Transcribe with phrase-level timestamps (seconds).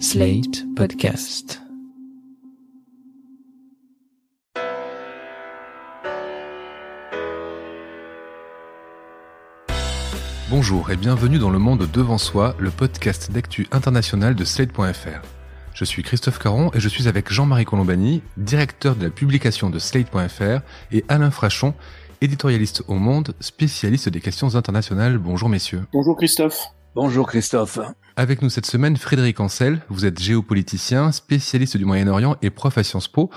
[0.00, 1.62] Slate Podcast.
[10.50, 15.22] Bonjour et bienvenue dans Le Monde Devant Soi, le podcast d'actu international de Slate.fr.
[15.74, 19.78] Je suis Christophe Caron et je suis avec Jean-Marie Colombani, directeur de la publication de
[19.78, 21.72] Slate.fr, et Alain Frachon,
[22.20, 25.18] éditorialiste au Monde, spécialiste des questions internationales.
[25.18, 25.84] Bonjour messieurs.
[25.92, 26.74] Bonjour Christophe.
[26.94, 27.80] Bonjour Christophe.
[28.14, 29.80] Avec nous cette semaine, Frédéric Ancel.
[29.88, 33.30] Vous êtes géopoliticien, spécialiste du Moyen-Orient et prof à Sciences Po.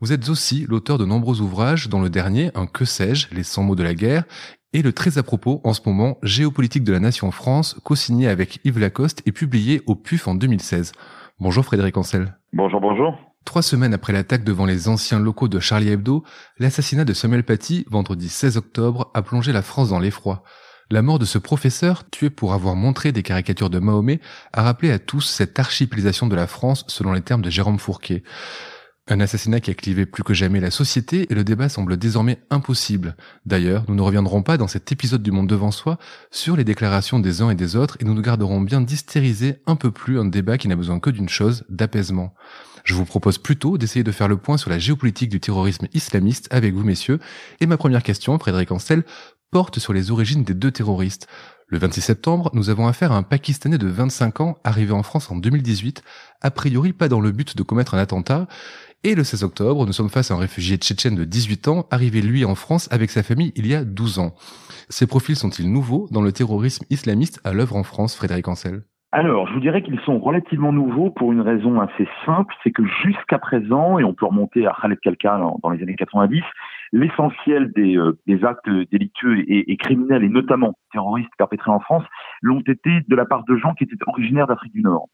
[0.00, 3.64] Vous êtes aussi l'auteur de nombreux ouvrages, dont le dernier, Un que sais-je, les 100
[3.64, 4.24] mots de la guerre,
[4.72, 8.60] et le très à propos, en ce moment, Géopolitique de la Nation France, co-signé avec
[8.64, 10.92] Yves Lacoste et publié au PUF en 2016.
[11.38, 12.38] Bonjour Frédéric Ancel.
[12.54, 13.14] Bonjour, bonjour.
[13.44, 16.24] Trois semaines après l'attaque devant les anciens locaux de Charlie Hebdo,
[16.58, 20.44] l'assassinat de Samuel Paty, vendredi 16 octobre, a plongé la France dans l'effroi.
[20.92, 24.20] La mort de ce professeur, tué pour avoir montré des caricatures de Mahomet,
[24.52, 28.22] a rappelé à tous cette archipélisation de la France selon les termes de Jérôme Fourquet.
[29.08, 32.42] Un assassinat qui a clivé plus que jamais la société et le débat semble désormais
[32.50, 33.16] impossible.
[33.46, 35.96] D'ailleurs, nous ne reviendrons pas dans cet épisode du Monde devant soi
[36.30, 39.76] sur les déclarations des uns et des autres et nous nous garderons bien d'hystériser un
[39.76, 42.34] peu plus un débat qui n'a besoin que d'une chose, d'apaisement.
[42.84, 46.48] Je vous propose plutôt d'essayer de faire le point sur la géopolitique du terrorisme islamiste
[46.50, 47.18] avec vous messieurs.
[47.60, 49.04] Et ma première question, Frédéric Ancel,
[49.52, 51.28] porte sur les origines des deux terroristes.
[51.68, 55.30] Le 26 septembre, nous avons affaire à un Pakistanais de 25 ans arrivé en France
[55.30, 56.02] en 2018,
[56.40, 58.46] a priori pas dans le but de commettre un attentat.
[59.04, 62.22] Et le 16 octobre, nous sommes face à un réfugié tchétchène de 18 ans, arrivé
[62.22, 64.34] lui en France avec sa famille il y a 12 ans.
[64.88, 68.82] Ces profils sont-ils nouveaux dans le terrorisme islamiste à l'œuvre en France, Frédéric Ancel?
[69.14, 72.82] Alors, je vous dirais qu'ils sont relativement nouveaux pour une raison assez simple, c'est que
[73.04, 76.42] jusqu'à présent, et on peut remonter à Khaled Kalka dans les années 90,
[76.92, 82.04] l'essentiel des, euh, des, actes délictueux et, et, criminels, et notamment terroristes perpétrés en France,
[82.42, 85.08] l'ont été de la part de gens qui étaient originaires d'Afrique du Nord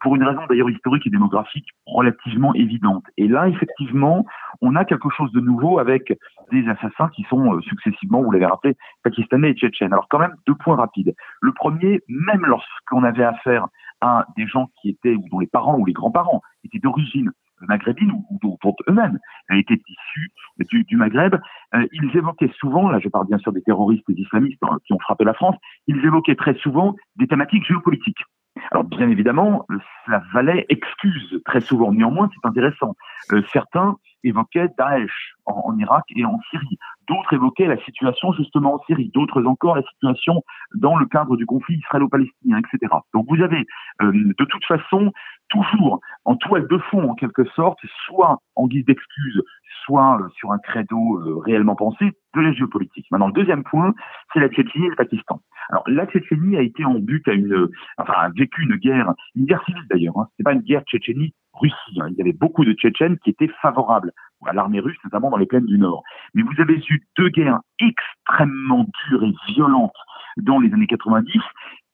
[0.00, 3.04] pour une raison d'ailleurs historique et démographique relativement évidente.
[3.16, 4.24] Et là, effectivement,
[4.60, 6.16] on a quelque chose de nouveau avec
[6.50, 9.92] des assassins qui sont euh, successivement, vous l'avez rappelé, pakistanais et tchétchènes.
[9.92, 11.14] Alors quand même, deux points rapides.
[11.40, 13.66] Le premier, même lorsqu'on avait affaire
[14.00, 17.30] à des gens qui étaient, ou dont les parents ou les grands-parents étaient d'origine
[17.68, 19.18] maghrébine ou, dont eux-mêmes
[19.50, 20.32] étaient issus
[20.70, 21.36] du, du Maghreb,
[21.74, 24.98] euh, ils évoquaient souvent, là je parle bien sûr des terroristes islamistes hein, qui ont
[24.98, 25.56] frappé la France,
[25.86, 28.22] ils évoquaient très souvent des thématiques géopolitiques.
[28.72, 29.66] Alors bien évidemment,
[30.06, 31.92] ça valait excuse très souvent.
[31.92, 32.94] Néanmoins, c'est intéressant.
[33.32, 36.78] Euh, certains évoquaient Daesh en, Irak et en Syrie.
[37.08, 39.10] D'autres évoquaient la situation justement en Syrie.
[39.14, 40.42] D'autres encore la situation
[40.74, 42.92] dans le cadre du conflit israélo-palestinien, etc.
[43.14, 43.66] Donc vous avez
[44.02, 45.12] euh, de toute façon
[45.50, 49.42] toujours en toile de fond en quelque sorte, soit en guise d'excuse,
[49.84, 53.06] soit euh, sur un credo réellement pensé, de la géopolitique.
[53.10, 53.92] Maintenant, le deuxième point,
[54.32, 55.40] c'est la Tchétchénie et le Pakistan.
[55.70, 57.68] Alors, la Tchétchénie a été en but à une,
[57.98, 60.16] enfin, a vécu une guerre, une guerre civile d'ailleurs.
[60.18, 60.28] Hein.
[60.36, 62.00] C'est pas une guerre Tchétchénie-Russie.
[62.00, 62.08] Hein.
[62.10, 64.12] Il y avait beaucoup de Tchétchènes qui étaient favorables
[64.46, 66.02] à l'armée russe, notamment dans les plaines du Nord.
[66.34, 69.96] Mais vous avez eu deux guerres extrêmement dures et violentes
[70.36, 71.40] dans les années 90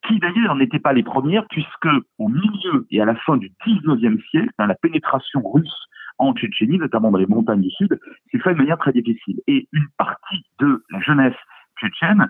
[0.06, 4.20] qui d'ailleurs n'étaient pas les premières, puisque au milieu et à la fin du 19e
[4.30, 5.86] siècle, dans la pénétration russe
[6.18, 7.98] en Tchétchénie, notamment dans les montagnes du Sud,
[8.30, 9.40] s'est fait de manière très difficile.
[9.46, 11.36] Et une partie de la jeunesse
[11.78, 12.26] tchétchène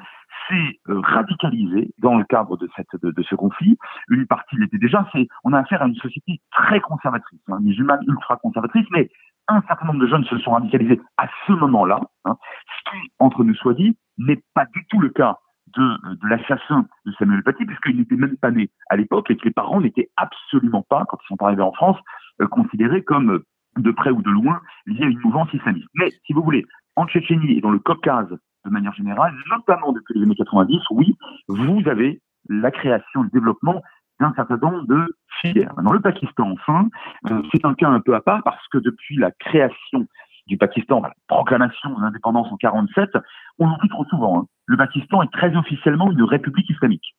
[0.49, 3.79] s'est euh, radicalisée dans le cadre de, cette, de, ce conflit.
[4.09, 5.09] Une partie l'était déjà.
[5.45, 9.09] On a affaire à une société très conservatrice, hein, musulmane ultra conservatrice, mais
[9.49, 13.45] un certain nombre de jeunes se sont radicalisés à ce moment-là, hein, ce qui, entre
[13.45, 15.39] nous soit dit, n'est pas du tout le cas
[15.75, 19.45] de, de l'assassin de Samuel Paty, puisqu'il n'était même pas né à l'époque et que
[19.45, 21.99] les parents n'étaient absolument pas, quand ils sont arrivés en France,
[22.41, 23.43] euh, considérés comme
[23.77, 25.89] de près ou de loin liés à une mouvance islamiste.
[25.95, 26.65] Mais si vous voulez,
[26.97, 28.31] en Tchétchénie et dans le Caucase
[28.65, 31.17] de manière générale, notamment depuis les années 90, oui,
[31.49, 33.83] vous avez la création, le développement
[34.19, 35.75] d'un certain nombre de filières.
[35.83, 36.89] Dans le Pakistan, enfin,
[37.31, 40.07] euh, c'est un cas un peu à part parce que depuis la création
[40.47, 43.11] du Pakistan, la proclamation de l'indépendance en 47,
[43.59, 44.41] on l'oublie trop souvent.
[44.41, 44.47] Hein.
[44.67, 47.15] Le Pakistan est très officiellement une république islamique.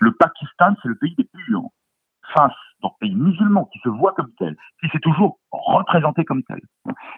[0.00, 1.70] Le Pakistan, c'est le pays des purs
[2.34, 6.42] face dans le pays musulman qui se voit comme tel, qui s'est toujours représenté comme
[6.42, 6.60] tel,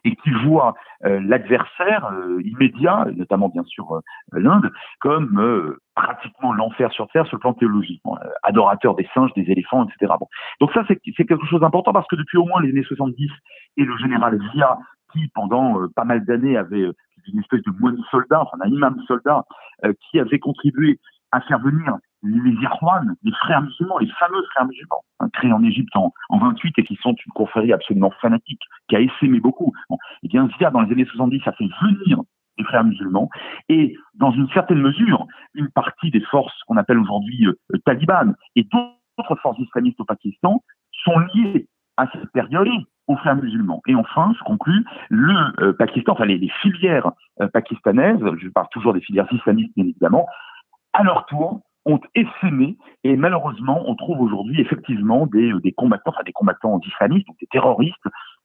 [0.04, 0.74] et qui voit
[1.04, 4.00] euh, l'adversaire euh, immédiat, notamment bien sûr euh,
[4.32, 8.02] l'Inde, comme pratiquement l'enfer sur terre sur le plan théologique,
[8.42, 10.12] adorateur des singes, des éléphants, etc.
[10.20, 10.28] Bon.
[10.60, 10.96] Donc ça, c'est
[11.26, 13.28] quelque chose d'important parce que depuis au moins les années 70
[13.78, 14.78] et le général Zia,
[15.12, 16.90] qui pendant pas mal d'années avait
[17.26, 19.44] une espèce de moine soldat, enfin un imam soldat,
[20.00, 20.98] qui avait contribué
[21.32, 25.62] à faire venir les Irwan, les frères musulmans, les fameux frères musulmans, hein, créés en
[25.62, 29.72] Égypte en, en, 28 et qui sont une confrérie absolument fanatique, qui a essaimé beaucoup.
[29.88, 32.20] Bon, et eh bien, Zia, dans les années 70, a fait venir
[32.58, 33.30] les frères musulmans
[33.68, 38.64] et, dans une certaine mesure, une partie des forces qu'on appelle aujourd'hui euh, taliban et
[38.64, 40.62] d'autres forces islamistes au Pakistan
[41.04, 42.68] sont liés à cette période
[43.08, 43.82] aux frères musulmans.
[43.86, 47.10] Et enfin, je conclus, le euh, Pakistan, enfin les, filières
[47.40, 50.26] euh, pakistanaises, je parle toujours des filières islamistes bien évidemment,
[50.92, 56.22] à leur tour ont essaimé et malheureusement on trouve aujourd'hui effectivement des, des combattants, enfin
[56.26, 57.96] des combattants islamistes, des terroristes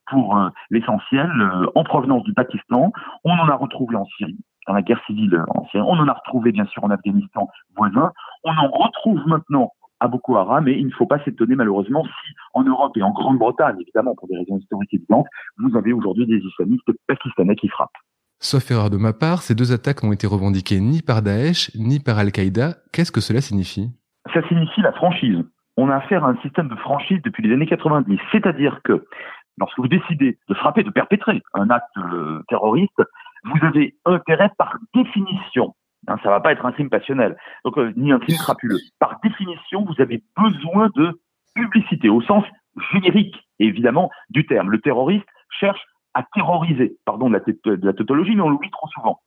[0.08, 0.40] pour
[0.70, 1.30] l'essentiel
[1.76, 2.92] en provenance du Pakistan.
[3.24, 4.38] On en a retrouvé en Syrie,
[4.68, 5.84] dans la guerre civile en Syrie.
[5.86, 8.12] On en a retrouvé bien sûr en Afghanistan voisin.
[8.44, 9.72] On en retrouve maintenant
[10.04, 13.12] à Boko Haram, mais il ne faut pas s'étonner malheureusement si en Europe et en
[13.12, 15.28] Grande-Bretagne, évidemment pour des raisons historiques évidentes,
[15.58, 17.98] vous avez aujourd'hui des islamistes pakistanais qui frappent.
[18.40, 22.02] Sauf erreur de ma part, ces deux attaques n'ont été revendiquées ni par Daesh ni
[22.02, 22.76] par Al-Qaïda.
[22.92, 23.92] Qu'est-ce que cela signifie?
[24.34, 25.40] Ça signifie la franchise.
[25.78, 28.20] On a affaire à un système de franchise depuis les années 90.
[28.34, 29.06] C'est-à-dire que
[29.58, 33.02] lorsque vous décidez de frapper, de perpétrer un acte euh, terroriste,
[33.46, 35.74] vous avez intérêt par définition
[36.08, 38.80] Hein, ça va pas être un crime passionnel, donc euh, ni un crime crapuleux.
[39.00, 41.20] Par définition, vous avez besoin de
[41.56, 42.44] publicité au sens
[42.92, 44.70] générique, évidemment, du terme.
[44.70, 45.28] Le terroriste
[45.60, 45.82] cherche
[46.14, 47.40] à terroriser, pardon de la,
[47.78, 49.20] de la tautologie, mais on l'oublie trop souvent.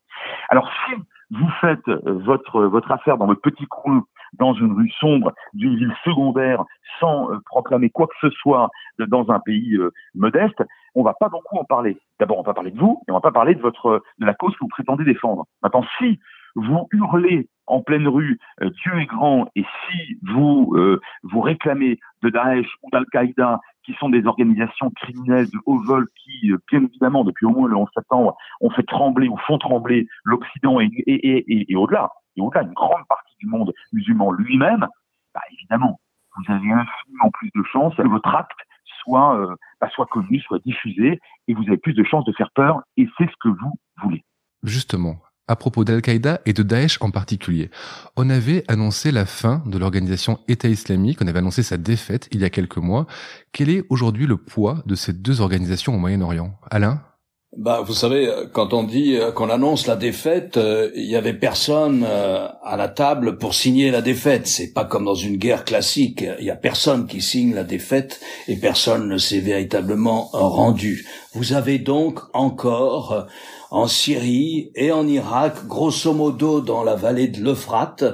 [0.51, 0.95] Alors si
[1.31, 5.77] vous faites euh, votre votre affaire dans votre petit coin, dans une rue sombre d'une
[5.77, 6.63] ville secondaire,
[7.01, 8.69] sans euh, proclamer quoi que ce soit
[8.99, 9.79] dans un pays
[10.15, 10.63] modeste,
[10.95, 11.97] on va pas beaucoup en parler.
[12.21, 14.35] D'abord, on va parler de vous, et on va pas parler de votre de la
[14.35, 15.47] cause que vous prétendez défendre.
[15.63, 16.19] Maintenant, si
[16.57, 21.99] vous hurlez en pleine rue euh, Dieu est grand et si vous euh, vous réclamez
[22.23, 26.83] de Daesh ou d'Al-Qaïda qui sont des organisations criminelles de haut vol qui, euh, bien
[26.83, 30.91] évidemment, depuis au moins le 11 septembre, ont fait trembler ou font trembler l'Occident et,
[31.07, 34.87] et, et, et au-delà, et au-delà, une grande partie du monde musulman lui-même,
[35.35, 36.01] bah, évidemment,
[36.37, 38.59] vous avez infiniment plus de chances que votre acte
[39.03, 42.83] soit, bah, soit connu, soit diffusé, et vous avez plus de chances de faire peur,
[42.97, 43.73] et c'est ce que vous
[44.03, 44.25] voulez.
[44.65, 45.17] Justement,
[45.49, 47.71] à propos d'Al-Qaïda et de Daesh en particulier.
[48.17, 52.41] On avait annoncé la fin de l'organisation État islamique, on avait annoncé sa défaite il
[52.41, 53.07] y a quelques mois.
[53.53, 56.59] Quel est aujourd'hui le poids de ces deux organisations au Moyen-Orient?
[56.71, 57.03] Alain?
[57.57, 61.33] Bah, vous savez, quand on dit euh, qu'on annonce la défaite, euh, il y avait
[61.33, 64.47] personne euh, à la table pour signer la défaite.
[64.47, 66.25] C'est pas comme dans une guerre classique.
[66.39, 71.07] Il y a personne qui signe la défaite et personne ne s'est véritablement rendu.
[71.33, 73.27] Vous avez donc encore
[73.71, 78.05] en Syrie et en Irak, grosso modo dans la vallée de l'Euphrate,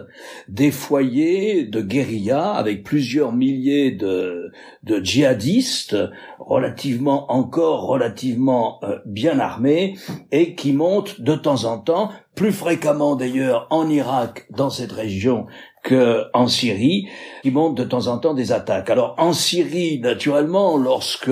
[0.49, 4.51] des foyers de guérilla avec plusieurs milliers de,
[4.83, 5.97] de djihadistes
[6.39, 9.97] relativement encore relativement euh, bien armés
[10.33, 15.47] et qui montent de temps en temps, plus fréquemment d'ailleurs en Irak dans cette région
[15.85, 17.09] qu'en Syrie,
[17.43, 18.89] qui montent de temps en temps des attaques.
[18.89, 21.31] Alors en Syrie, naturellement, lorsque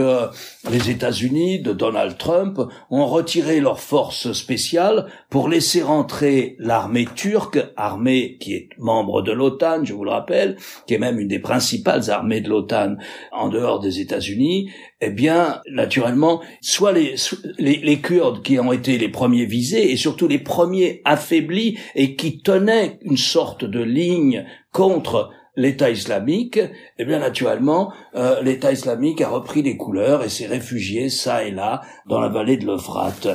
[0.71, 2.61] les États-Unis de Donald Trump
[2.91, 9.33] ont retiré leurs forces spéciales pour laisser rentrer l'armée turque, armée qui est membre de
[9.33, 10.57] l'OTAN, je vous le rappelle,
[10.87, 12.97] qui est même une des principales armées de l'OTAN
[13.31, 14.71] en dehors des États-Unis,
[15.01, 17.15] eh bien, naturellement, soit les,
[17.59, 22.17] les, les, Kurdes qui ont été les premiers visés et surtout les premiers affaiblis et
[22.17, 26.61] qui tenaient une sorte de ligne contre l'État islamique,
[26.99, 31.51] eh bien naturellement, euh, l'État islamique a repris les couleurs et s'est réfugié ça et
[31.51, 33.29] là dans la vallée de l'Euphrate.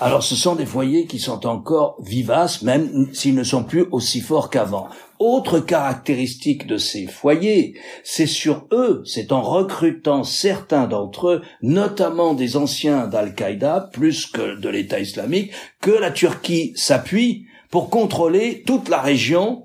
[0.00, 4.20] Alors ce sont des foyers qui sont encore vivaces, même s'ils ne sont plus aussi
[4.20, 4.88] forts qu'avant.
[5.18, 7.74] Autre caractéristique de ces foyers,
[8.04, 14.58] c'est sur eux, c'est en recrutant certains d'entre eux, notamment des anciens d'Al-Qaïda, plus que
[14.58, 15.52] de l'État islamique,
[15.82, 19.64] que la Turquie s'appuie pour contrôler toute la région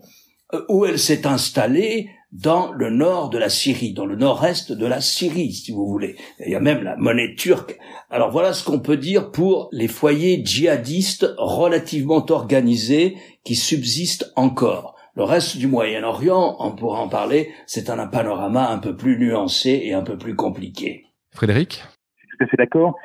[0.70, 5.00] où elle s'est installée dans le nord de la Syrie, dans le nord-est de la
[5.00, 6.18] Syrie, si vous voulez.
[6.46, 7.78] Il y a même la monnaie turque.
[8.10, 14.96] Alors voilà ce qu'on peut dire pour les foyers djihadistes relativement organisés qui subsistent encore.
[15.16, 19.82] Le reste du Moyen-Orient, on pourra en parler, c'est un panorama un peu plus nuancé
[19.84, 21.06] et un peu plus compliqué.
[21.34, 21.86] Frédéric?
[22.18, 22.96] Je suis tout à fait d'accord.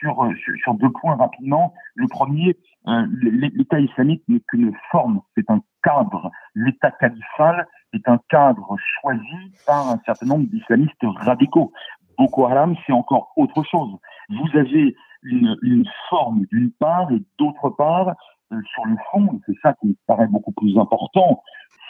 [0.00, 1.72] Sur, euh, sur, deux points rapidement.
[1.94, 6.30] Le premier, euh, l'État islamique n'est qu'une forme, c'est un cadre.
[6.54, 11.72] L'État califal est un cadre choisi par un certain nombre d'islamistes radicaux.
[12.16, 13.96] Boko Haram, c'est encore autre chose.
[14.28, 18.14] Vous avez une, une forme d'une part et d'autre part,
[18.52, 21.42] euh, sur le fond, c'est ça qui me paraît beaucoup plus important,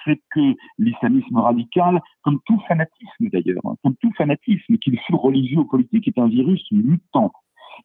[0.04, 5.58] c'est que l'islamisme radical, comme tout fanatisme d'ailleurs, hein, comme tout fanatisme, qu'il fût religieux
[5.58, 7.32] ou politique, est un virus mutant.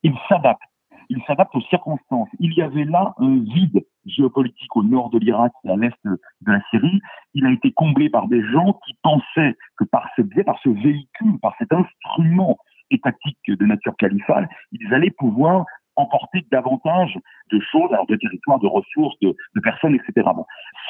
[0.03, 0.62] Il s'adapte
[1.09, 2.29] il s'adapte aux circonstances.
[2.39, 6.19] Il y avait là un vide géopolitique au nord de l'Irak et à l'est de
[6.45, 7.01] la Syrie.
[7.33, 10.69] Il a été comblé par des gens qui pensaient que par ce biais, par ce
[10.69, 12.57] véhicule, par cet instrument
[12.91, 15.65] étatique de nature califale, ils allaient pouvoir
[15.96, 17.18] emporter davantage
[17.52, 20.28] de choses, alors de territoires, de ressources, de, de personnes, etc.
[20.36, 20.46] Bon,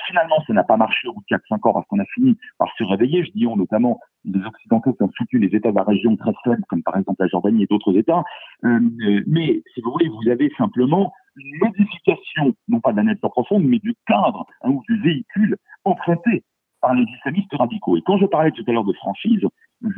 [0.08, 2.70] finalement, ça n'a pas marché au bout de 4-5 ans parce qu'on a fini par
[2.78, 3.24] se réveiller.
[3.26, 6.34] Je dis on notamment les Occidentaux qui ont soutenu les États de la région très
[6.44, 8.24] faibles, comme par exemple la Jordanie et d'autres États.
[8.64, 8.80] Euh,
[9.28, 13.64] mais si vous voulez, vous avez simplement une modification, non pas de la nature profonde,
[13.66, 16.44] mais du cadre hein, ou du véhicule emprunté
[16.82, 17.98] par les islamistes radicaux.
[17.98, 19.42] Et quand je parlais tout à l'heure de franchise,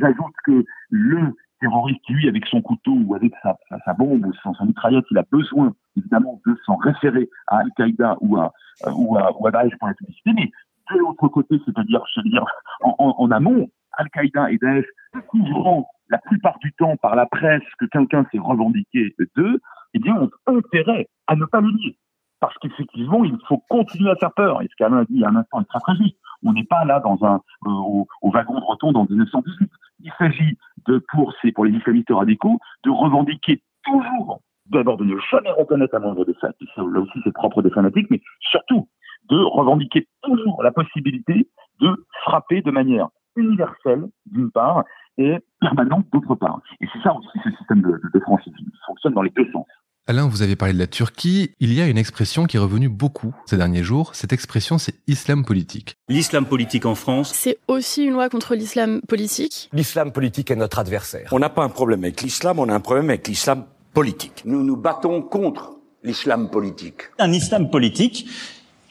[0.00, 3.56] j'ajoute que le terroriste, lui, avec son couteau ou avec sa,
[3.94, 8.52] bombe ou son, mitraillette, il a besoin, évidemment, de s'en référer à Al-Qaïda ou à,
[8.86, 10.32] euh, ou à, ou à Daesh pour la publicité.
[10.34, 10.50] Mais
[10.92, 12.44] de l'autre côté, c'est-à-dire, je veux dire,
[12.82, 14.86] en, en, en amont, Al-Qaïda et Daesh
[15.28, 19.60] couvrant la plupart du temps par la presse que quelqu'un s'est revendiqué d'eux,
[19.94, 21.94] eh ont intérêt à ne pas le dire.
[22.40, 24.62] Parce qu'effectivement, il faut continuer à faire peur.
[24.62, 26.16] Et ce qu'Alain a dit il y a un instant est très très juste.
[26.44, 29.70] On n'est pas là dans un, euh, au, au, wagon de retour dans 1918.
[30.04, 35.16] Il s'agit de, pour, ces, pour les islamistes radicaux, de revendiquer toujours, d'abord de ne
[35.30, 38.88] jamais reconnaître la moindre défaite, là aussi c'est propre des fanatiques, mais surtout
[39.28, 41.48] de revendiquer toujours la possibilité
[41.80, 44.84] de frapper de manière universelle, d'une part,
[45.16, 46.60] et permanente, d'autre part.
[46.80, 48.52] Et c'est ça aussi ce système de, de, de franchise.
[48.58, 49.66] Il fonctionne dans les deux sens.
[50.10, 51.50] Alain, vous avez parlé de la Turquie.
[51.60, 54.14] Il y a une expression qui est revenue beaucoup ces derniers jours.
[54.14, 55.96] Cette expression, c'est islam politique.
[56.08, 57.30] L'islam politique en France.
[57.34, 59.68] C'est aussi une loi contre l'islam politique.
[59.74, 61.28] L'islam politique est notre adversaire.
[61.30, 64.44] On n'a pas un problème avec l'islam, on a un problème avec l'islam politique.
[64.46, 65.72] Nous nous battons contre
[66.02, 67.02] l'islam politique.
[67.18, 68.30] Un islam politique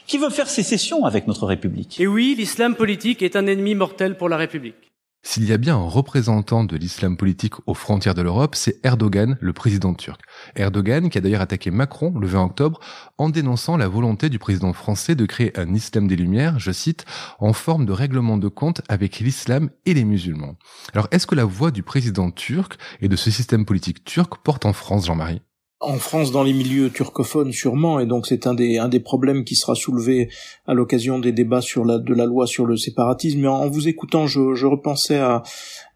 [0.06, 2.00] qui veut faire sécession avec notre République.
[2.00, 4.87] Et oui, l'islam politique est un ennemi mortel pour la République.
[5.22, 9.36] S'il y a bien un représentant de l'islam politique aux frontières de l'Europe, c'est Erdogan,
[9.40, 10.20] le président turc.
[10.54, 12.80] Erdogan qui a d'ailleurs attaqué Macron le 20 octobre
[13.18, 17.04] en dénonçant la volonté du président français de créer un islam des Lumières, je cite,
[17.40, 20.56] en forme de règlement de compte avec l'islam et les musulmans.
[20.94, 24.66] Alors est-ce que la voix du président turc et de ce système politique turc porte
[24.66, 25.42] en France, Jean-Marie?
[25.80, 29.44] En France, dans les milieux turcophones, sûrement, et donc c'est un des un des problèmes
[29.44, 30.28] qui sera soulevé
[30.66, 33.40] à l'occasion des débats sur la de la loi sur le séparatisme.
[33.40, 35.42] Mais en, vous écoutant, je, je repensais à,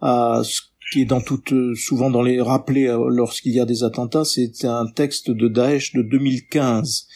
[0.00, 0.60] à ce
[0.92, 4.64] qui est dans toute souvent dans les rappelés euh, lorsqu'il y a des attentats, c'est
[4.64, 7.08] un texte de Daesh de 2015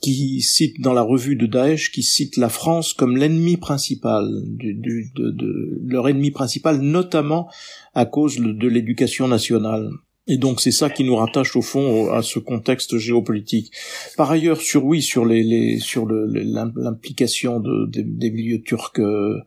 [0.00, 4.74] qui cite dans la revue de Daesh, qui cite la France comme l'ennemi principal, du,
[4.74, 7.48] du, de, de, leur ennemi principal, notamment
[7.94, 9.90] à cause de l'éducation nationale.
[10.28, 13.72] Et donc c'est ça qui nous rattache au fond à ce contexte géopolitique.
[14.16, 19.38] Par ailleurs, sur oui, sur les, les sur l'implication de, des, milieux turcs euh,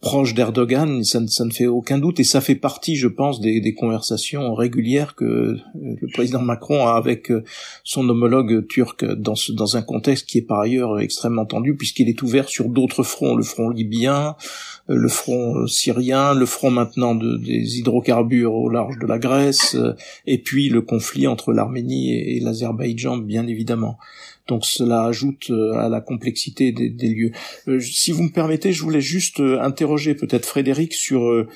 [0.00, 4.54] proches d'Erdogan, ça, ne fait aucun doute, et ça fait partie, je pense, des, conversations
[4.54, 7.44] régulières que euh, le président Macron a avec euh,
[7.84, 12.48] son homologue turc dans un contexte qui est par ailleurs extrêmement tendu, puisqu'il est ouvert
[12.48, 14.36] sur d'autres fronts, le front libyen,
[14.92, 19.76] le front syrien, le front maintenant de, des hydrocarbures au large de la Grèce,
[20.26, 23.98] et puis le conflit entre l'Arménie et, l'Azerbaïdjan, bien évidemment.
[24.48, 27.30] Donc cela ajoute à la complexité des, lieux.
[27.68, 31.46] Euh, si vous me permettez, je voulais juste interroger peut-être Frédéric sur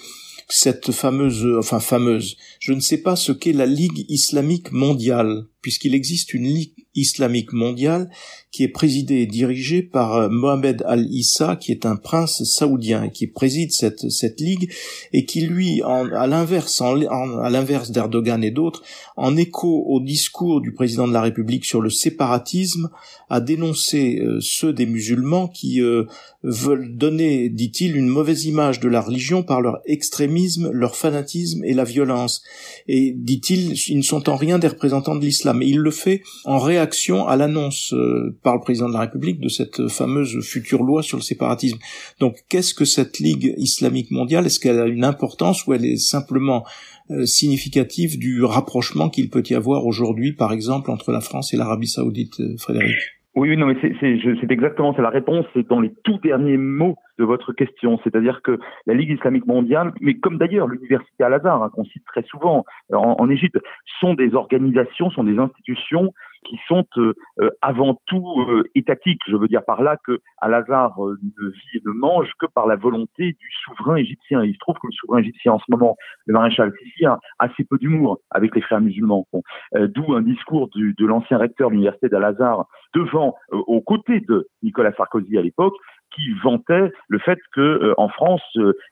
[0.49, 5.95] cette fameuse, enfin fameuse, je ne sais pas ce qu'est la Ligue islamique mondiale, puisqu'il
[5.95, 8.11] existe une Ligue islamique mondiale
[8.51, 13.27] qui est présidée et dirigée par euh, Mohamed Al-Issa, qui est un prince saoudien, qui
[13.27, 14.71] préside cette, cette ligue,
[15.13, 18.83] et qui lui, à l'inverse, à l'inverse d'Erdogan et d'autres,
[19.17, 22.91] en écho au discours du président de la République sur le séparatisme,
[23.29, 26.05] a dénoncé euh, ceux des musulmans qui euh,
[26.45, 31.75] veulent donner, dit-il, une mauvaise image de la religion par leur extrémisme, leur fanatisme et
[31.75, 32.43] la violence.
[32.87, 35.54] Et, dit-il, ils ne sont en rien des représentants de l'islam.
[35.63, 39.41] Et il le fait en réaction à l'annonce euh, par le président de la République
[39.41, 41.79] de cette fameuse future loi sur le séparatisme.
[42.21, 44.47] Donc qu'est-ce que cette Ligue islamique mondiale?
[44.47, 46.65] Est-ce qu'elle a une importance ou elle est simplement
[47.11, 51.57] euh, significative du rapprochement qu'il peut y avoir aujourd'hui, par exemple, entre la France et
[51.57, 52.97] l'Arabie saoudite, euh, Frédéric?
[53.37, 57.25] Oui, non, mais c'est exactement, c'est la réponse, c'est dans les tout derniers mots de
[57.25, 61.85] votre question, c'est-à-dire que la Ligue islamique mondiale, mais comme d'ailleurs l'université Al-Azhar, hein, qu'on
[61.85, 63.59] cite très souvent en, en Égypte,
[64.01, 66.13] sont des organisations, sont des institutions
[66.45, 69.21] qui sont euh, euh, avant tout euh, étatiques.
[69.27, 72.77] Je veux dire par là que Al-Azhar ne vit et ne mange que par la
[72.77, 74.45] volonté du souverain égyptien.
[74.45, 75.97] il se trouve que le souverain égyptien en ce moment,
[76.27, 79.27] le maréchal Sissi, a assez peu d'humour avec les frères musulmans.
[79.33, 79.43] Bon.
[79.75, 84.93] D'où un discours du, de l'ancien recteur de l'université d'Al-Azhar devant, aux côtés de Nicolas
[84.93, 85.75] Sarkozy à l'époque,
[86.15, 88.43] qui vantait le fait que euh, en France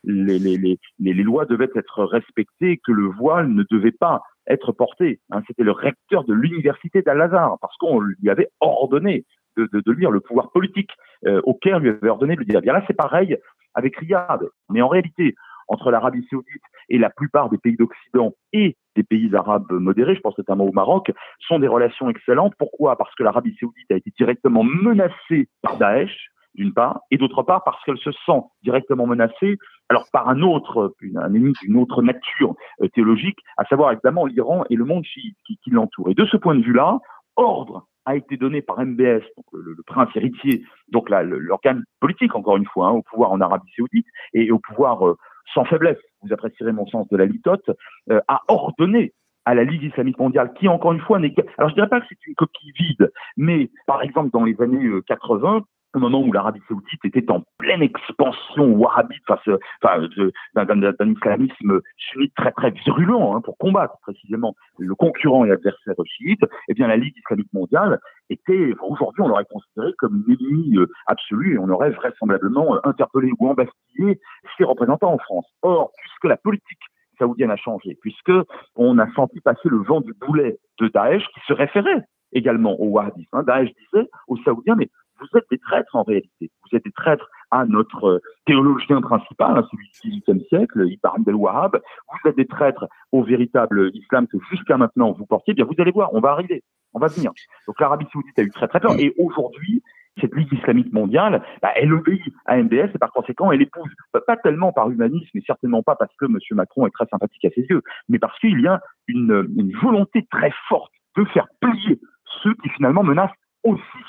[0.04, 4.72] les, les, les, les, lois devaient être respectées, que le voile ne devait pas être
[4.72, 5.20] porté.
[5.30, 9.24] Hein, C'était le recteur de l'université d'Al-Azhar, parce qu'on lui avait ordonné
[9.56, 10.90] de, de, de lire le pouvoir politique
[11.26, 12.60] euh, au Caire lui avait ordonné de le dire.
[12.60, 13.36] Bien là, c'est pareil
[13.74, 14.40] avec Riyad.
[14.70, 15.34] Mais en réalité,
[15.68, 20.20] entre l'Arabie saoudite et la plupart des pays d'Occident et des pays arabes modérés, je
[20.20, 21.12] pense notamment au Maroc,
[21.46, 22.54] sont des relations excellentes.
[22.58, 22.96] Pourquoi?
[22.96, 27.64] Parce que l'Arabie saoudite a été directement menacée par Daesh, d'une part, et d'autre part
[27.64, 32.54] parce qu'elle se sent directement menacée, alors par un autre, un ennemi d'une autre nature
[32.80, 36.10] euh, théologique, à savoir évidemment l'Iran et le monde chiite qui, l'entoure.
[36.10, 36.98] Et de ce point de vue-là,
[37.36, 42.66] ordre a été donné par MBS, donc le, prince héritier, donc l'organe politique encore une
[42.66, 45.16] fois, hein, au pouvoir en Arabie Saoudite et au pouvoir euh,
[45.54, 47.70] sans faiblesse, vous apprécierez mon sens de la litote,
[48.10, 49.12] euh, a ordonné
[49.44, 51.34] à la Ligue islamique mondiale, qui encore une fois n'est.
[51.58, 54.88] Alors je dirais pas que c'est une coquille vide, mais par exemple dans les années
[55.06, 59.48] 80, au moment où l'Arabie saoudite était en pleine expansion wahhabite face,
[59.82, 60.08] enfin,
[60.54, 66.40] d'un islamisme sunnite très très virulent hein, pour combattre précisément le concurrent et l'adversaire chiite,
[66.68, 70.86] eh bien la Ligue islamique mondiale était, aujourd'hui on l'aurait considéré comme une ennemie euh,
[71.06, 74.20] absolue et on aurait vraisemblablement euh, interpellé ou embastillé
[74.56, 75.46] ses représentants en France.
[75.62, 76.80] Or, puisque la politique
[77.18, 78.32] saoudienne a changé, puisque
[78.76, 82.88] on a senti passer le vent du boulet de Daesh qui se référait également au
[82.88, 83.28] wahhabisme.
[83.32, 83.42] Hein.
[83.42, 84.88] Daesh disait aux Saoudiens, mais
[85.22, 86.50] vous êtes des traîtres en réalité.
[86.62, 91.28] Vous êtes des traîtres à notre euh, théologien principal, hein, celui du XVIIIe siècle, Ibn
[91.28, 91.76] el-Wahhab.
[91.76, 95.54] Vous êtes des traîtres au véritable islam que jusqu'à maintenant vous portiez.
[95.54, 96.62] Bien, vous allez voir, on va arriver,
[96.94, 97.30] on va venir.
[97.66, 98.92] Donc l'Arabie saoudite a eu très très peur.
[98.98, 99.82] Et aujourd'hui,
[100.20, 104.36] cette Ligue islamique mondiale, bah, elle obéit à MBS et par conséquent, elle épouse, pas
[104.36, 106.38] tellement par humanisme et certainement pas parce que M.
[106.52, 110.52] Macron est très sympathique à ses yeux, mais parce qu'il y a une volonté très
[110.68, 112.00] forte de faire plier
[112.42, 113.34] ceux qui finalement menacent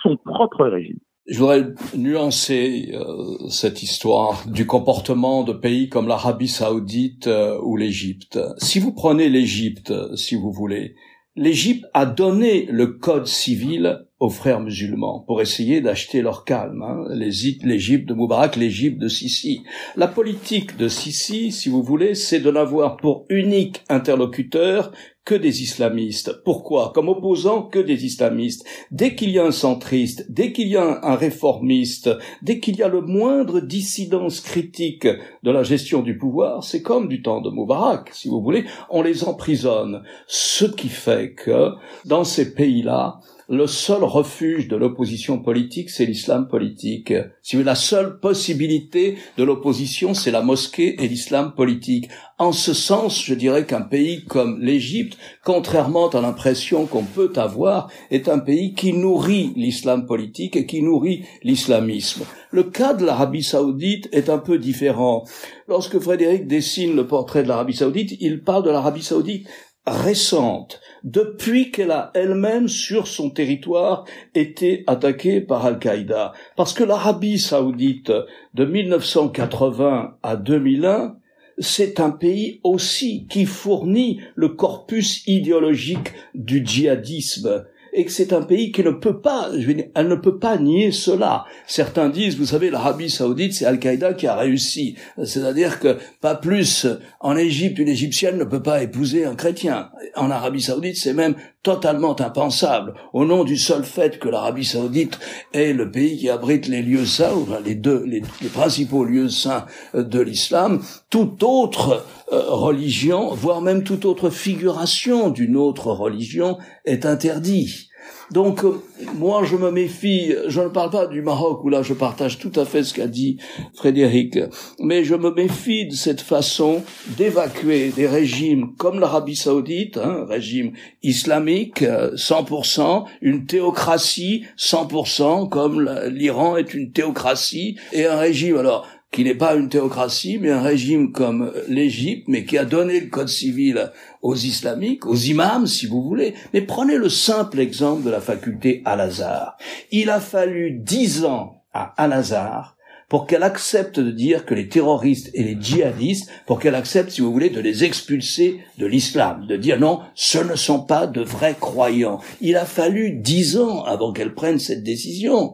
[0.01, 0.99] son propre régime.
[1.25, 1.63] Je voudrais
[1.95, 8.39] nuancer euh, cette histoire du comportement de pays comme l'Arabie saoudite euh, ou l'Égypte.
[8.57, 10.95] Si vous prenez l'Égypte, si vous voulez,
[11.37, 16.81] l'Égypte a donné le code civil aux frères musulmans pour essayer d'acheter leur calme.
[16.81, 17.03] Hein.
[17.09, 19.63] L'Égypte de Moubarak, l'Égypte de Sisi.
[19.97, 24.93] La politique de Sisi, si vous voulez, c'est de n'avoir pour unique interlocuteur
[25.25, 26.41] que des islamistes.
[26.45, 26.93] Pourquoi?
[26.95, 28.65] Comme opposant que des islamistes.
[28.91, 32.09] Dès qu'il y a un centriste, dès qu'il y a un réformiste,
[32.41, 35.07] dès qu'il y a le moindre dissidence critique
[35.43, 39.01] de la gestion du pouvoir, c'est comme du temps de Moubarak, si vous voulez, on
[39.01, 40.03] les emprisonne.
[40.27, 41.71] Ce qui fait que
[42.05, 47.13] dans ces pays-là, le seul refuge de l'opposition politique, c'est l'islam politique.
[47.41, 52.09] Si la seule possibilité de l'opposition, c'est la mosquée et l'islam politique.
[52.37, 57.89] En ce sens, je dirais qu'un pays comme l'Égypte, contrairement à l'impression qu'on peut avoir,
[58.11, 62.23] est un pays qui nourrit l'islam politique et qui nourrit l'islamisme.
[62.51, 65.25] Le cas de l'Arabie saoudite est un peu différent.
[65.67, 69.47] Lorsque Frédéric dessine le portrait de l'Arabie saoudite, il parle de l'Arabie saoudite
[69.85, 76.33] récente, depuis qu'elle a elle-même sur son territoire été attaquée par Al-Qaïda.
[76.55, 78.11] Parce que l'Arabie saoudite
[78.53, 81.17] de 1980 à 2001,
[81.59, 88.41] c'est un pays aussi qui fournit le corpus idéologique du djihadisme et que c'est un
[88.41, 91.45] pays qui ne peut pas, je veux dire, elle ne peut pas nier cela.
[91.67, 94.95] Certains disent, vous savez, l'Arabie Saoudite, c'est Al-Qaïda qui a réussi.
[95.23, 96.87] C'est-à-dire que pas plus
[97.19, 99.91] en Égypte, une Égyptienne ne peut pas épouser un chrétien.
[100.15, 102.93] En Arabie Saoudite, c'est même totalement impensable.
[103.13, 105.17] Au nom du seul fait que l'Arabie Saoudite
[105.53, 110.19] est le pays qui abrite les lieux saints, les deux, les, principaux lieux saints de
[110.19, 117.89] l'islam, toute autre euh, religion, voire même toute autre figuration d'une autre religion est interdit.
[118.33, 118.81] Donc euh,
[119.15, 122.51] moi je me méfie, je ne parle pas du Maroc où là je partage tout
[122.55, 123.37] à fait ce qu'a dit
[123.75, 124.39] Frédéric,
[124.79, 126.81] mais je me méfie de cette façon
[127.15, 130.71] d'évacuer des régimes comme l'Arabie saoudite, un hein, régime
[131.03, 138.57] islamique 100%, euh, une théocratie 100% comme l'Iran est une théocratie, et un régime.
[138.57, 142.99] Alors qui n'est pas une théocratie, mais un régime comme l'Égypte, mais qui a donné
[142.99, 143.91] le code civil
[144.23, 146.33] aux islamiques, aux imams, si vous voulez.
[146.51, 149.55] Mais prenez le simple exemple de la faculté Al-Azhar.
[149.91, 152.72] Il a fallu dix ans à Al-Azhar
[153.13, 157.21] pour qu'elle accepte de dire que les terroristes et les djihadistes, pour qu'elle accepte, si
[157.21, 161.21] vous voulez, de les expulser de l'islam, de dire non, ce ne sont pas de
[161.21, 162.21] vrais croyants.
[162.41, 165.53] Il a fallu dix ans avant qu'elle prenne cette décision.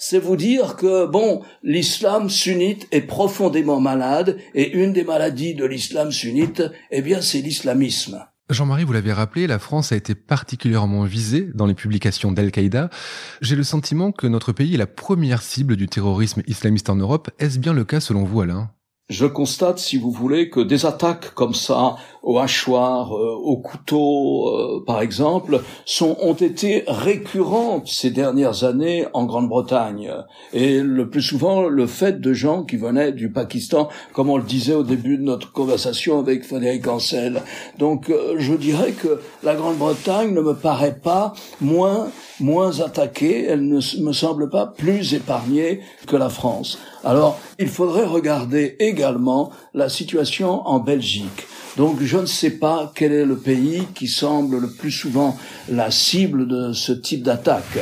[0.00, 5.64] C'est vous dire que, bon, l'islam sunnite est profondément malade, et une des maladies de
[5.64, 8.26] l'islam sunnite, eh bien, c'est l'islamisme.
[8.48, 12.90] Jean-Marie, vous l'avez rappelé, la France a été particulièrement visée dans les publications d'Al-Qaïda.
[13.40, 17.28] J'ai le sentiment que notre pays est la première cible du terrorisme islamiste en Europe.
[17.40, 18.70] Est-ce bien le cas selon vous, Alain?
[19.08, 25.00] Je constate, si vous voulez, que des attaques comme ça au hachoir, au couteau, par
[25.00, 30.12] exemple, sont, ont été récurrentes ces dernières années en Grande-Bretagne.
[30.52, 34.42] Et le plus souvent, le fait de gens qui venaient du Pakistan, comme on le
[34.42, 37.42] disait au début de notre conversation avec Frédéric Ancel.
[37.78, 42.08] Donc, je dirais que la Grande-Bretagne ne me paraît pas moins
[42.40, 46.78] moins attaquée, elle ne me semble pas plus épargnée que la France.
[47.06, 51.46] Alors, il faudrait regarder également la situation en Belgique.
[51.76, 55.36] Donc je ne sais pas quel est le pays qui semble le plus souvent
[55.68, 57.78] la cible de ce type d'attaque.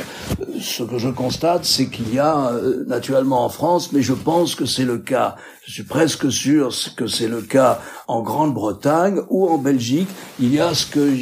[0.59, 4.53] Ce que je constate, c'est qu'il y a euh, naturellement en France, mais je pense
[4.53, 9.47] que c'est le cas, je suis presque sûr que c'est le cas en Grande-Bretagne ou
[9.47, 10.09] en Belgique,
[10.41, 11.13] il y a ce que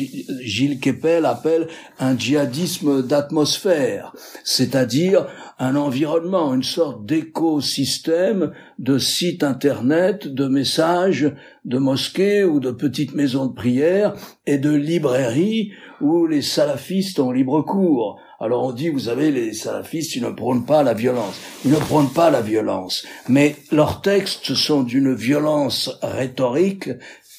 [0.41, 1.67] Gilles Kepel appelle
[1.99, 4.13] un djihadisme d'atmosphère,
[4.43, 5.27] c'est-à-dire
[5.63, 11.31] un environnement, une sorte d'écosystème de sites internet, de messages,
[11.63, 14.13] de mosquées ou de petites maisons de prière
[14.45, 15.71] et de librairies
[16.01, 18.19] où les salafistes ont libre cours.
[18.41, 21.39] Alors on dit, vous savez, les salafistes, ils ne prônent pas la violence.
[21.63, 23.05] Ils ne prônent pas la violence.
[23.29, 26.89] Mais leurs textes sont d'une violence rhétorique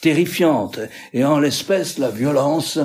[0.00, 0.80] terrifiante.
[1.12, 2.78] Et en l'espèce, la violence,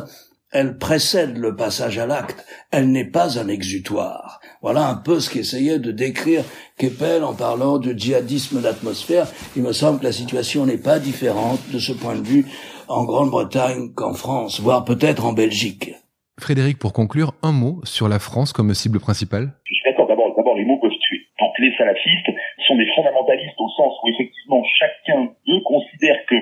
[0.51, 2.45] elle précède le passage à l'acte.
[2.71, 4.39] Elle n'est pas un exutoire.
[4.61, 6.43] Voilà un peu ce qu'essayait de décrire
[6.77, 9.27] Keppel en parlant de djihadisme d'atmosphère.
[9.55, 12.45] Il me semble que la situation n'est pas différente de ce point de vue
[12.87, 15.93] en Grande-Bretagne qu'en France, voire peut-être en Belgique.
[16.39, 19.53] Frédéric, pour conclure, un mot sur la France comme cible principale.
[19.65, 20.07] Je suis d'accord.
[20.07, 21.19] D'abord, d'abord les mots peuvent tuer.
[21.39, 22.31] Donc les salafistes
[22.67, 26.35] sont des fondamentalistes au sens où effectivement chacun d'eux considère que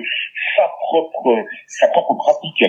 [0.56, 2.64] sa propre sa propre pratique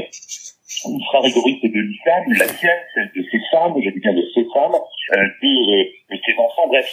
[0.80, 4.46] sera rigoriste de l'islam, la sienne, celle de ses femmes, je dis bien de ses
[4.54, 6.88] femmes, euh, de, de ses enfants, bref,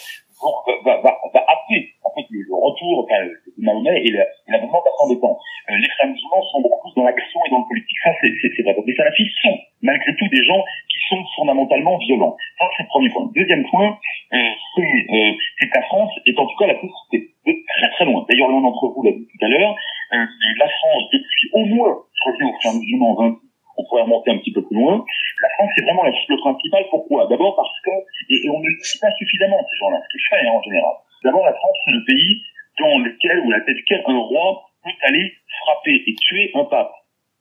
[0.84, 4.12] va, va, va appeler en fait le retour enfin, de Mahomet et
[4.48, 5.38] l'avènement d'Arsène des temps.
[5.70, 7.98] Euh, les frères musulmans sont beaucoup plus dans l'action et dans le politique.
[8.04, 8.62] Ça, c'est.
[8.62, 12.36] Donc les salafistes sont malgré tout des gens qui sont fondamentalement violents.
[12.58, 13.30] Ça, c'est le premier point.
[13.34, 13.98] Deuxième point,
[14.32, 18.04] euh, euh, c'est que la France est en tout cas la plus de très très
[18.04, 18.24] loin.
[18.28, 19.74] D'ailleurs, l'un d'entre vous l'a dit tout à l'heure,
[20.12, 20.26] euh,
[20.58, 23.38] la France, depuis au moins, je reviens aux frères musulmans 20
[23.78, 26.84] on pourrait remonter un petit peu plus La France, c'est vraiment la cible principale.
[26.90, 27.26] Pourquoi?
[27.26, 27.90] D'abord parce que,
[28.30, 30.62] et, on ne le dit pas suffisamment, ces gens-là, ce que je fais hein, en
[30.62, 30.94] général.
[31.24, 32.42] D'abord, la France, c'est le pays
[32.78, 35.32] dans lequel, ou la tête duquel, un roi peut aller
[35.64, 36.92] frapper et tuer un pape.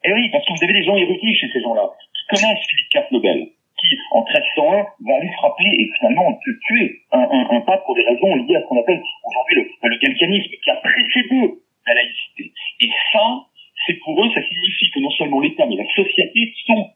[0.04, 2.93] Et oui, parce que vous avez des gens érudits chez ces gens-là, qui connaissent Philippe
[2.93, 3.48] IV Nobel,
[3.80, 8.56] qui, en 1301, va aller frapper et finalement tuer un, pape pour des raisons liées
[8.56, 12.54] à ce qu'on appelle aujourd'hui le, le qui a précédé la laïcité.
[12.82, 13.45] Et ça,
[13.86, 16.89] c'est pour eux, ça signifie que non seulement l'État, mais la société sont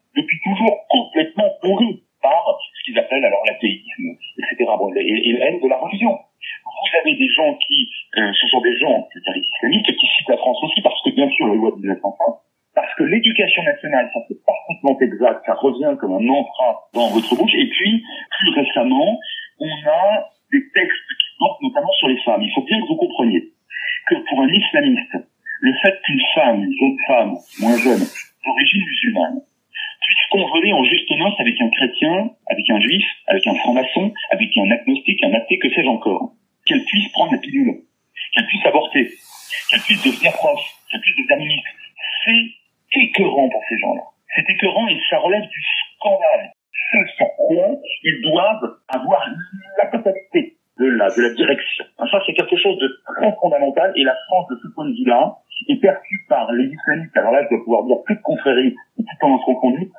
[2.22, 4.70] par ce qu'ils appellent alors l'athéisme, etc.
[4.96, 6.18] et, la haine de la religion.
[6.64, 10.36] Vous avez des gens qui, euh, ce sont des gens, c'est-à-dire islamiques, qui citent la
[10.36, 12.16] France aussi parce que bien sûr la loi de 1905,
[12.74, 17.36] parce que l'éducation nationale, ça c'est parfaitement exact, ça revient comme un emprunt dans votre
[17.36, 18.02] bouche, et puis
[18.38, 19.18] plus récemment,
[19.58, 22.42] on a des textes qui portent notamment sur les femmes.
[22.42, 23.52] Il faut bien que vous compreniez
[24.08, 25.16] que pour un islamiste,
[25.60, 28.00] le fait qu'une femme, une jeune femme, moins jeune,
[28.44, 28.84] d'origine
[30.30, 35.22] convoler en juste avec un chrétien, avec un juif, avec un franc-maçon, avec un agnostique,
[35.24, 36.32] un athée, que sais-je encore,
[36.66, 37.82] qu'elle puisse prendre la pilule,
[38.34, 39.10] qu'elle puisse avorter,
[39.70, 41.70] qu'elle puisse devenir prof, qu'elle puisse devenir ministre,
[42.24, 44.02] c'est écœurant pour ces gens-là.
[44.36, 45.62] C'est écœurant et ça relève du
[45.96, 46.52] scandale.
[46.92, 47.68] Ce sur quoi
[48.02, 49.28] ils doivent avoir
[49.82, 51.84] la totalité de la, de la direction.
[51.98, 55.36] Ça, c'est quelque chose de très fondamental et la France, de ce point de vue-là,
[55.68, 59.18] est perçue par les islamistes, alors là, je dois pouvoir dire toute confrérie et toute
[59.20, 59.90] tendance confondue,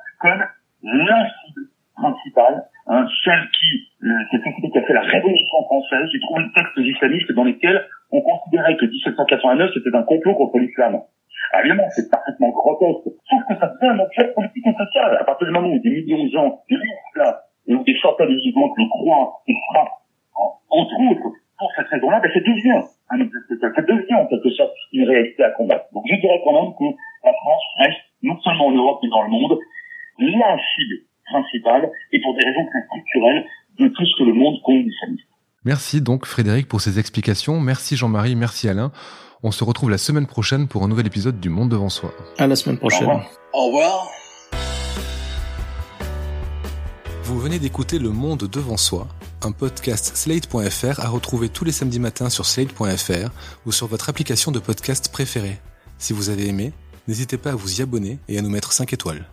[0.92, 1.62] la cible
[1.94, 3.90] principale, hein, celle qui,
[4.30, 6.08] cette société qui a fait la révolution française.
[6.12, 10.58] J'ai trouvé des textes islamistes dans lesquels on considérait que 1789, c'était un complot contre
[10.58, 11.00] l'islam.
[11.52, 13.08] Alors, évidemment, c'est parfaitement grotesque.
[13.28, 15.16] Sauf que ça devient un objet politique et social.
[15.20, 16.80] À partir du moment où des millions de gens vivent
[17.16, 20.02] là, et où des centaines de musulmans le croient et frappent
[20.72, 23.18] entre autres, pour cette raison-là, ben, ça devient un
[23.60, 25.84] ça devient en quelque sorte une réalité à combattre.
[25.92, 29.22] Donc je dirais quand même que la France reste, non seulement en Europe mais dans
[29.22, 29.58] le monde,
[30.22, 33.44] la cible principale, et pour des raisons plus culturelles,
[33.78, 35.24] de tout ce que le monde compte l'islamisme.
[35.64, 37.60] Merci donc Frédéric pour ces explications.
[37.60, 38.92] Merci Jean-Marie, merci Alain.
[39.44, 42.12] On se retrouve la semaine prochaine pour un nouvel épisode du Monde devant soi.
[42.38, 43.08] À la semaine prochaine.
[43.52, 44.08] Au revoir.
[47.24, 49.08] Vous venez d'écouter Le Monde devant soi,
[49.42, 53.30] un podcast slate.fr à retrouver tous les samedis matins sur slate.fr
[53.64, 55.58] ou sur votre application de podcast préférée.
[55.98, 56.72] Si vous avez aimé,
[57.08, 59.24] n'hésitez pas à vous y abonner et à nous mettre 5 étoiles.